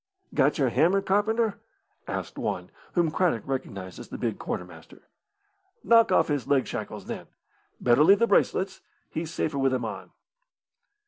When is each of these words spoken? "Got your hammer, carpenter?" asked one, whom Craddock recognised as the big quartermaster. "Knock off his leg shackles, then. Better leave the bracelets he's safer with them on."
"Got 0.33 0.57
your 0.57 0.69
hammer, 0.69 0.99
carpenter?" 1.03 1.59
asked 2.07 2.39
one, 2.39 2.71
whom 2.93 3.11
Craddock 3.11 3.43
recognised 3.45 3.99
as 3.99 4.07
the 4.09 4.17
big 4.17 4.39
quartermaster. 4.39 5.03
"Knock 5.83 6.11
off 6.11 6.27
his 6.27 6.47
leg 6.47 6.65
shackles, 6.65 7.05
then. 7.05 7.27
Better 7.79 8.03
leave 8.03 8.17
the 8.17 8.25
bracelets 8.25 8.81
he's 9.11 9.31
safer 9.31 9.59
with 9.59 9.71
them 9.73 9.85
on." 9.85 10.09